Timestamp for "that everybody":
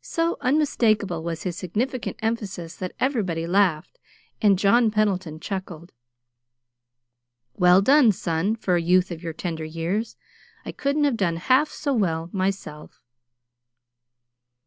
2.76-3.46